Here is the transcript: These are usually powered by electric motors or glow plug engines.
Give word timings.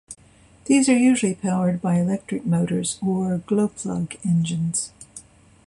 These 0.65 0.89
are 0.89 0.97
usually 0.97 1.35
powered 1.35 1.79
by 1.79 1.99
electric 1.99 2.43
motors 2.43 2.97
or 3.05 3.37
glow 3.37 3.67
plug 3.67 4.15
engines. 4.27 4.91